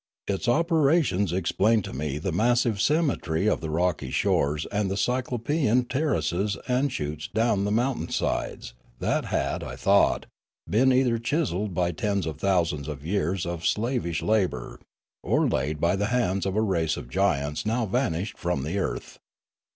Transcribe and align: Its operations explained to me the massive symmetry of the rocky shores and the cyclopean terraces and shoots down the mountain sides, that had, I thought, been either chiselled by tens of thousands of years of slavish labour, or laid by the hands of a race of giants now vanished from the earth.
Its 0.27 0.47
operations 0.47 1.31
explained 1.31 1.83
to 1.83 1.93
me 1.93 2.17
the 2.17 2.31
massive 2.31 2.81
symmetry 2.81 3.45
of 3.47 3.61
the 3.61 3.69
rocky 3.69 4.09
shores 4.09 4.65
and 4.71 4.89
the 4.89 4.97
cyclopean 4.97 5.85
terraces 5.85 6.57
and 6.67 6.91
shoots 6.91 7.27
down 7.27 7.65
the 7.65 7.71
mountain 7.71 8.09
sides, 8.09 8.73
that 8.97 9.25
had, 9.25 9.63
I 9.63 9.75
thought, 9.75 10.25
been 10.67 10.91
either 10.91 11.19
chiselled 11.19 11.75
by 11.75 11.91
tens 11.91 12.25
of 12.25 12.37
thousands 12.39 12.87
of 12.87 13.05
years 13.05 13.45
of 13.45 13.63
slavish 13.63 14.23
labour, 14.23 14.79
or 15.21 15.47
laid 15.47 15.79
by 15.79 15.95
the 15.95 16.07
hands 16.07 16.47
of 16.47 16.55
a 16.55 16.61
race 16.61 16.97
of 16.97 17.07
giants 17.07 17.63
now 17.63 17.85
vanished 17.85 18.39
from 18.39 18.63
the 18.63 18.79
earth. 18.79 19.19